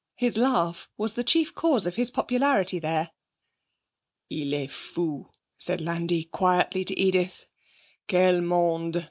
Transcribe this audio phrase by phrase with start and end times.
[0.15, 3.11] His laugh was the chief cause of his popularity there.
[4.31, 7.45] 'Il est fou,' said Landi quietly to Edith.
[8.07, 8.97] 'Quel monde!